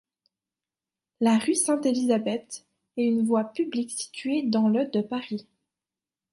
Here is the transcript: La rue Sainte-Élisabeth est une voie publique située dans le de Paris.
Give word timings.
La 1.19 1.37
rue 1.37 1.53
Sainte-Élisabeth 1.53 2.65
est 2.97 3.05
une 3.05 3.23
voie 3.23 3.43
publique 3.43 3.91
située 3.91 4.41
dans 4.41 4.67
le 4.67 4.87
de 4.87 4.99
Paris. 5.01 5.47